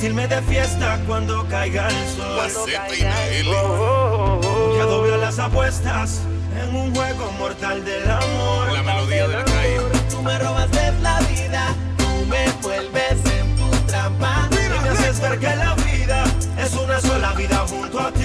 de 0.00 0.42
fiesta 0.48 0.98
cuando 1.06 1.46
caiga 1.48 1.86
el 1.86 2.08
sol. 2.08 2.72
Ya 4.76 4.84
dobla 4.84 5.18
las 5.18 5.38
apuestas 5.38 6.22
en 6.58 6.74
un 6.74 6.94
juego 6.94 7.30
mortal 7.32 7.84
del 7.84 8.10
amor. 8.10 8.72
La 8.72 8.82
melodía 8.82 9.28
de 9.28 9.36
la 9.36 9.44
calle. 9.44 9.80
Tú 10.10 10.22
me 10.22 10.38
robaste 10.38 10.92
la 11.02 11.20
vida, 11.20 11.74
tú 11.98 12.26
me 12.26 12.50
vuelves 12.62 13.18
en 13.38 13.54
tu 13.56 13.70
trampa. 13.86 14.48
Mira, 14.50 14.76
y 14.76 14.80
me 14.80 14.88
haces 14.88 15.20
ver 15.20 15.38
que 15.38 15.56
la 15.56 15.74
vida 15.74 16.24
es 16.58 16.72
una 16.72 16.98
sola 16.98 17.32
vida 17.34 17.58
junto 17.68 18.00
a 18.00 18.10
ti. 18.12 18.21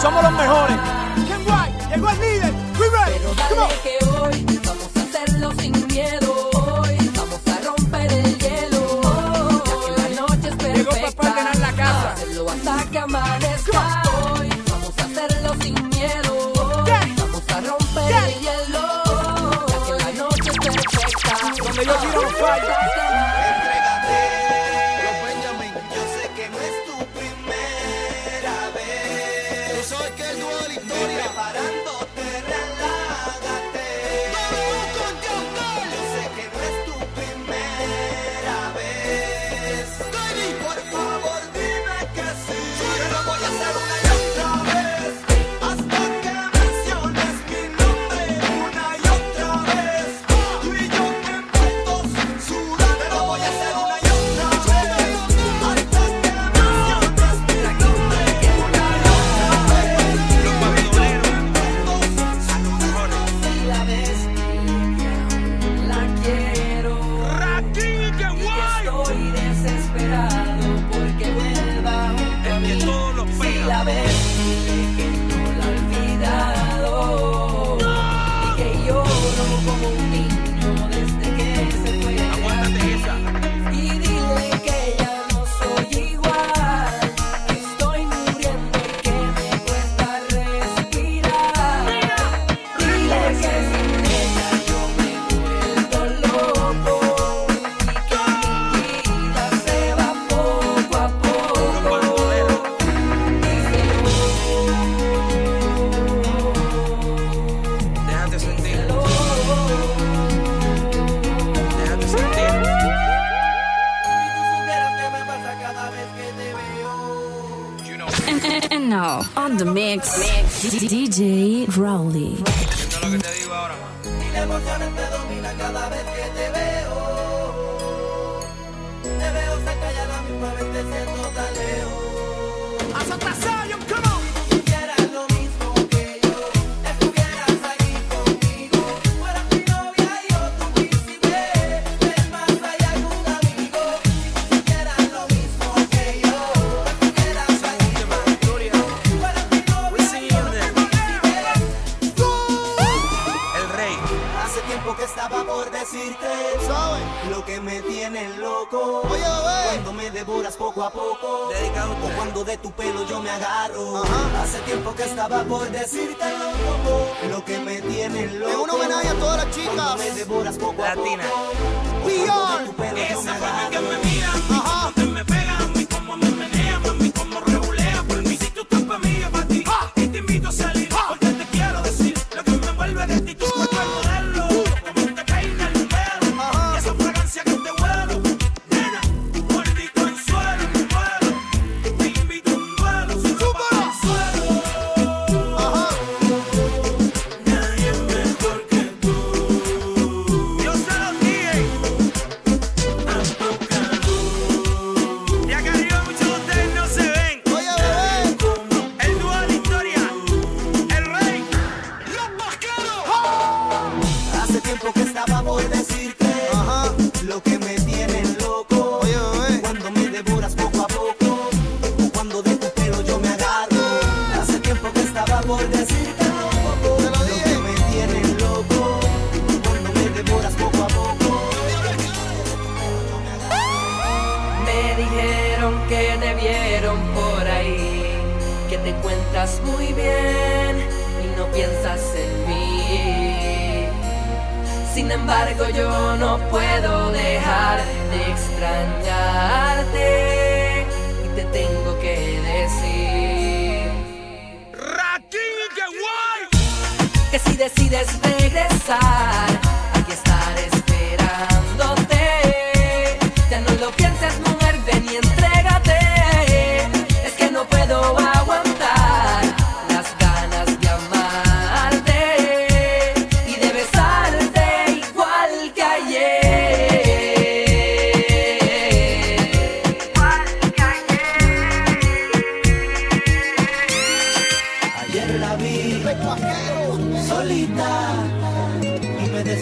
Somos 0.00 0.22
los 0.22 0.32
mejores. 0.32 0.76
Ken 1.26 1.40
White, 1.46 1.94
llegó 1.94 2.10
el 2.10 2.20
líder. 2.20 2.52
We 2.78 2.88
ready. 2.90 3.18
Pero 3.18 3.34
dale 3.34 3.48
Come 3.48 3.62
on. 3.62 3.68
que 3.82 3.94
hoy 4.04 4.60
vamos 4.66 4.90
a 4.96 5.00
hacerlo 5.02 5.52
sin 5.58 5.86
miedo. 5.86 6.50
Hoy 6.52 7.10
vamos 7.16 7.40
a 7.46 7.64
romper 7.64 8.12
el 8.12 8.38
hielo. 8.38 9.00
Hoy, 9.00 9.62
ya 9.64 9.76
que 9.86 9.90
la 10.02 10.20
noche 10.20 10.48
es 10.48 10.56
perfecta. 10.56 10.94
Llegó 10.96 11.12
para 11.12 11.30
ordenar 11.30 11.56
la 11.56 11.72
casa. 11.72 12.12
Hacerlo 12.12 12.50
hasta 12.50 12.90
que 12.90 12.98
amanezca. 12.98 14.02
Hoy 14.34 14.48
vamos 14.70 14.94
a 14.98 15.04
hacerlo 15.04 15.54
sin 15.62 15.88
miedo. 15.88 16.52
Vamos 17.18 17.42
a 17.48 17.60
romper 17.60 18.14
el 18.14 18.34
hielo. 18.40 18.84
Ya 19.68 19.78
que 19.86 19.92
la 20.04 20.10
noche 20.24 20.50
es 20.50 20.58
perfecta. 20.58 21.84
Yo 21.84 21.94
tiro 21.94 22.22
los 22.22 22.32
fallos. 22.34 22.83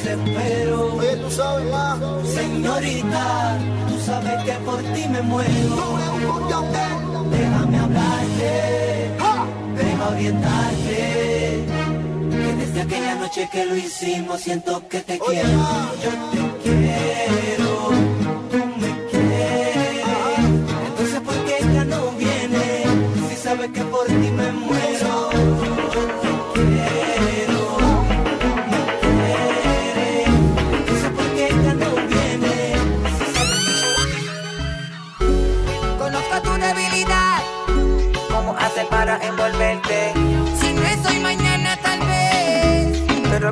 desespero. 0.02 0.94
Oye, 0.94 1.16
tú 1.16 1.30
sabes 1.30 1.70
más. 1.70 1.98
Señorita, 2.26 3.58
tú 3.88 4.00
sabes 4.04 4.44
que 4.44 4.52
por 4.64 4.78
ti 4.78 5.08
me 5.08 5.22
muero. 5.22 5.98
Déjame 7.30 7.78
hablarte, 7.78 9.10
déjame 9.76 10.04
orientarte. 10.04 11.64
Que 12.30 12.54
desde 12.58 12.80
aquella 12.82 13.14
noche 13.16 13.48
que 13.52 13.64
lo 13.64 13.76
hicimos 13.76 14.40
siento 14.40 14.88
que 14.88 15.00
te 15.00 15.18
quiero. 15.18 15.48
Yo 16.02 16.10
te 16.32 16.62
quiero. 16.62 17.61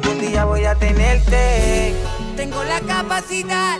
Algún 0.02 0.18
día 0.18 0.44
voy 0.46 0.64
a 0.64 0.74
tenerte. 0.76 1.94
Tengo 2.34 2.64
la 2.64 2.80
capacidad. 2.80 3.78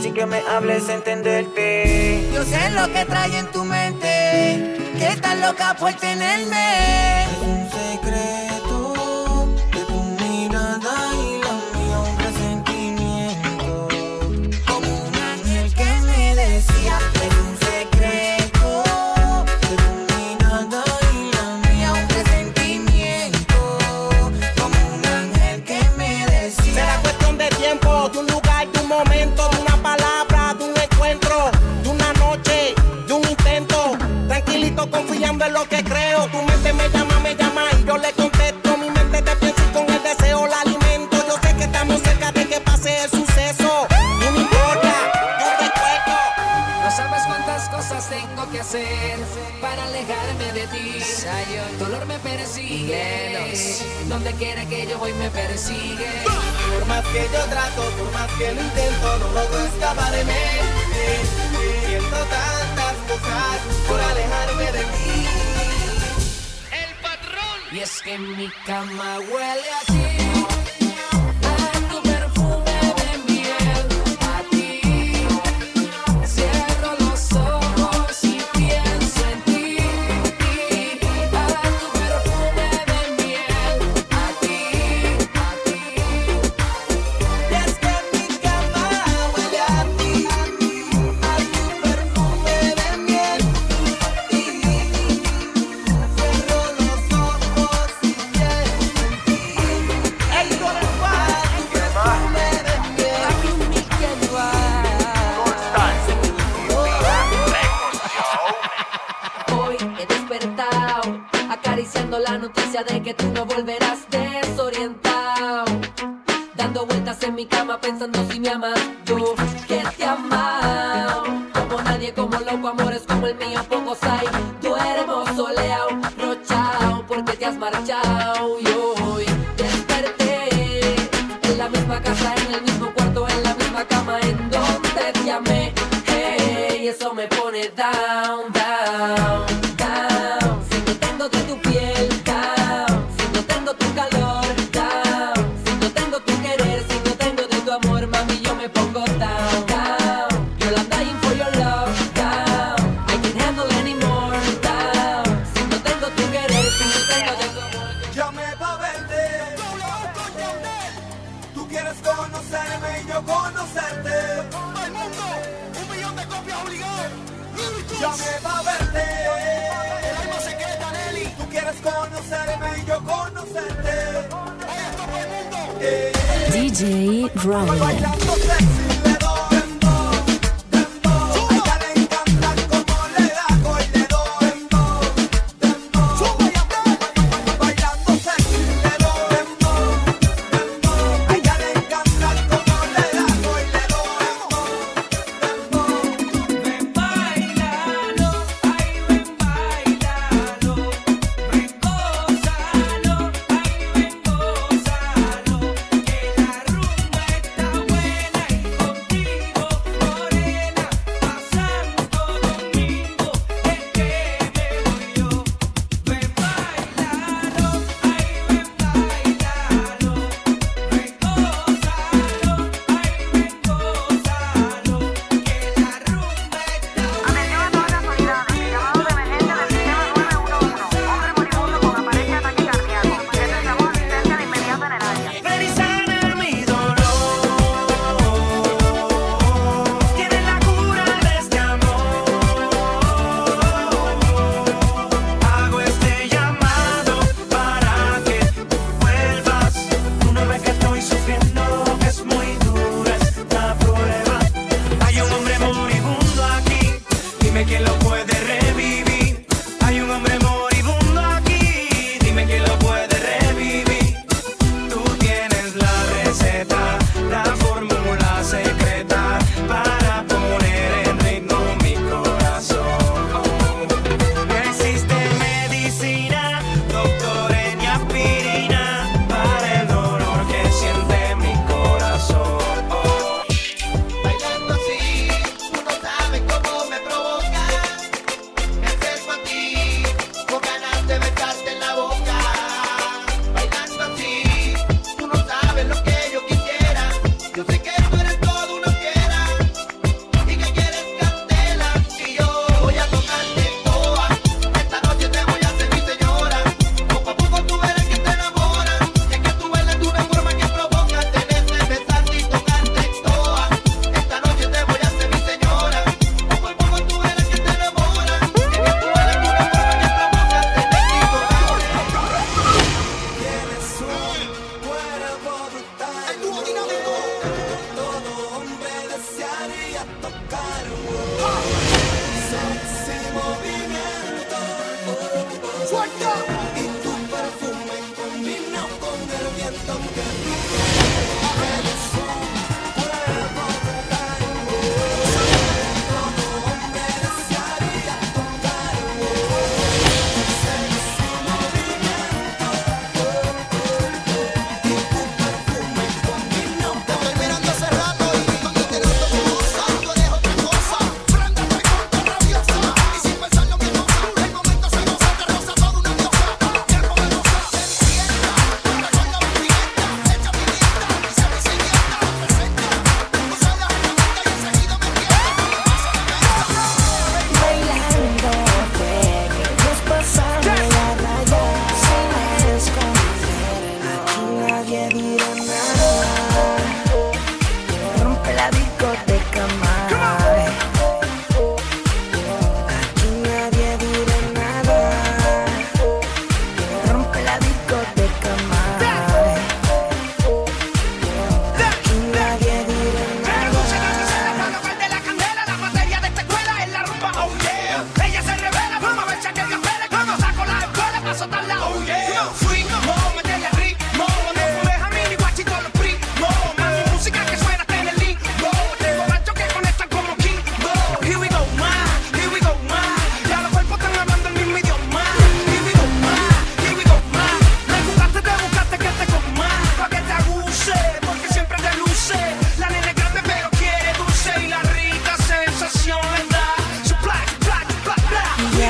Sí 0.00 0.12
que 0.12 0.26
me 0.26 0.40
hables 0.40 0.90
entenderte. 0.90 2.28
Yo 2.34 2.44
sé 2.44 2.68
lo 2.70 2.92
que 2.92 3.06
trae 3.06 3.38
en 3.38 3.46
tu 3.50 3.64
mente. 3.64 4.76
Que 4.98 5.08
estás 5.08 5.38
loca 5.38 5.74
por 5.78 5.94
tenerme. 5.94 7.24
Es 7.24 7.38
un 7.38 7.70
secreto 7.70 8.61
para 49.60 49.84
alejarme 49.84 50.52
de 50.52 50.66
ti. 50.68 50.98
El 51.70 51.78
dolor 51.78 52.06
me 52.06 52.18
persigue, 52.18 53.54
donde 54.08 54.32
quiera 54.32 54.64
que 54.66 54.86
yo 54.86 54.98
voy 54.98 55.12
me 55.14 55.30
persigue. 55.30 56.06
Por 56.72 56.86
más 56.86 57.04
que 57.06 57.22
yo 57.32 57.44
trato, 57.50 57.82
por 57.98 58.12
más 58.12 58.30
que 58.32 58.52
lo 58.52 58.60
intento, 58.60 59.18
no 59.18 59.26
logro 59.32 59.62
mí. 60.24 60.32
Siento 61.86 62.16
tantas 62.16 62.94
cosas 63.08 63.58
por 63.88 64.00
alejarme 64.00 64.72
de 64.72 64.84
ti. 64.94 65.26
El 66.72 66.94
patrón. 67.02 67.58
Y 67.72 67.78
es 67.80 68.02
que 68.02 68.18
mi 68.18 68.48
cama 68.66 69.18
huele 69.20 69.70
así. 69.80 70.31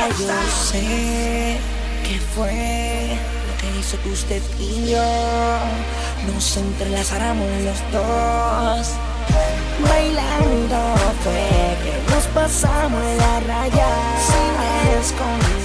yo 0.09 0.29
sé 0.71 1.59
que 2.07 2.19
fue 2.35 3.17
lo 3.47 3.53
que 3.61 3.79
hizo 3.79 4.01
que 4.03 4.11
usted 4.11 4.43
y 4.59 4.91
yo 4.91 5.03
nos 6.33 6.57
entrelazáramos 6.57 7.47
los 7.63 7.93
dos. 7.93 8.89
Bailando 9.89 10.95
fue 11.23 11.77
que 11.83 12.15
nos 12.15 12.25
pasamos 12.29 13.03
la 13.19 13.41
raya 13.41 13.89
sin 14.27 14.99
esconder. 15.01 15.63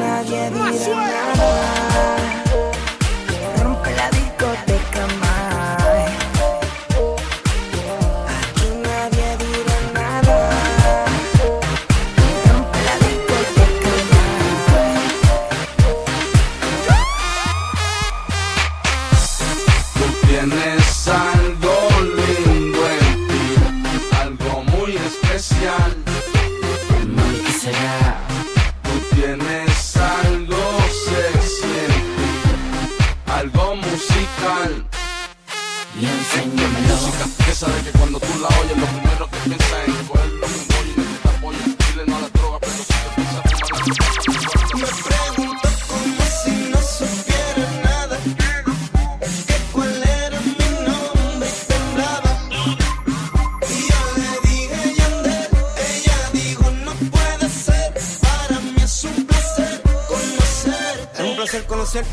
Nadie 0.00 0.50
dirá 0.50 1.34
nada. 1.36 1.79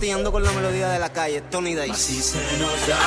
Parteando 0.08 0.32
con 0.32 0.41
la 0.41 0.53
melodía 0.53 0.88
de 0.88 0.99
la 0.99 1.12
calle, 1.12 1.41
Tony 1.51 1.76
Day. 1.76 1.89
Así 1.89 2.22
se 2.22 2.38
nos 2.60 2.88
da 2.88 2.97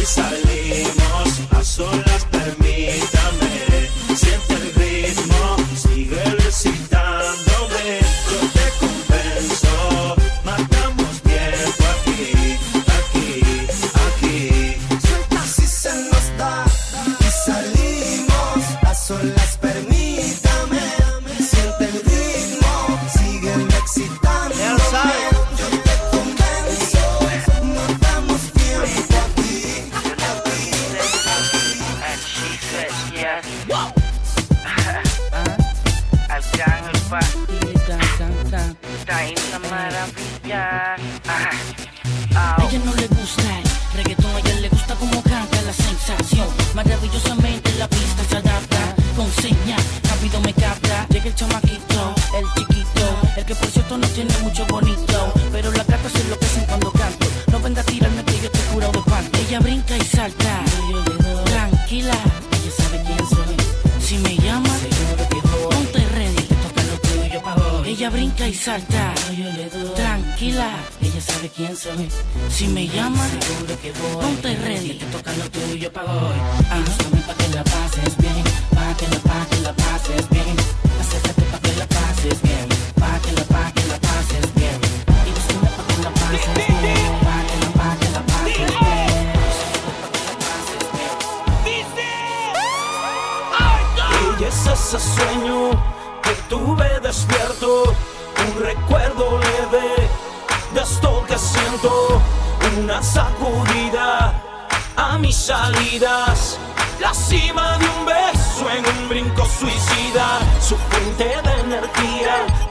y 0.00 0.06
salimos 0.06 1.40
a 1.50 1.64
solas, 1.64 2.24
permítame. 2.30 3.69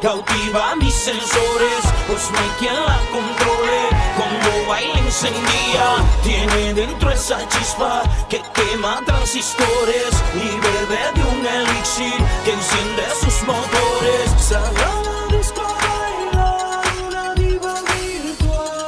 Cautiva 0.01 0.75
mis 0.77 0.93
sensores, 0.93 1.83
pues 2.07 2.31
no 2.31 2.39
hay 2.39 2.49
quien 2.57 2.73
la 2.73 3.01
controle. 3.11 3.89
Cuando 4.15 4.65
baila 4.69 4.97
incendia, 4.97 5.97
tiene 6.23 6.73
dentro 6.73 7.11
esa 7.11 7.45
chispa 7.49 8.03
que 8.29 8.41
quema 8.53 9.01
transistores 9.05 10.13
y 10.35 10.57
bebe 10.61 11.11
de 11.15 11.21
un 11.21 11.45
elixir 11.45 12.13
que 12.45 12.53
enciende 12.53 13.03
sus 13.19 13.43
motores. 13.45 14.31
Sagrada 14.39 15.27
disco 15.37 15.63
baila 15.81 16.81
una 17.05 17.33
diva 17.35 17.73
virtual. 17.81 18.87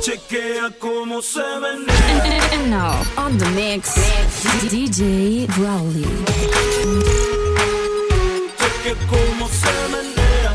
Chequea 0.00 0.70
cómo 0.78 1.20
se 1.20 1.42
venera. 1.42 2.52
And 2.52 2.70
now 2.76 3.02
on 3.16 3.36
the 3.36 3.46
mix, 3.50 3.96
mix. 3.96 4.44
DJ 4.70 5.48
Rowley 5.58 6.06
que 8.84 8.94
como 9.06 9.48
se 9.48 9.72
menea. 9.92 10.52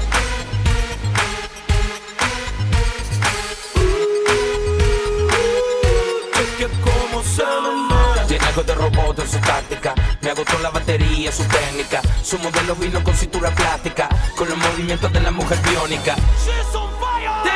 Que 6.59 6.67
como 6.67 7.23
se 7.23 7.43
menea. 7.43 8.27
Tiene 8.27 8.45
algo 8.45 8.61
de 8.61 8.75
robot 8.75 9.19
en 9.19 9.29
su 9.29 9.39
táctica. 9.39 9.95
Me 10.21 10.29
agotó 10.29 10.59
la 10.59 10.69
batería, 10.69 11.31
su 11.31 11.43
técnica. 11.45 12.01
Su 12.21 12.37
modelo 12.37 12.75
vino 12.75 13.03
con 13.03 13.15
cintura 13.15 13.49
plástica. 13.49 14.07
Con 14.35 14.47
los 14.47 14.57
movimientos 14.59 15.11
de 15.11 15.21
la 15.21 15.31
mujer 15.31 15.57
biónica. 15.63 16.15
She's 16.45 16.75
on 16.75 16.91
fire. 16.99 17.48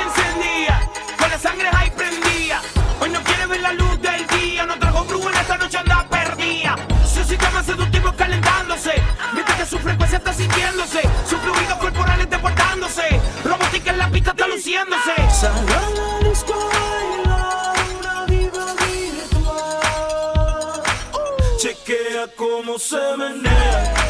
seminar. 22.83 24.02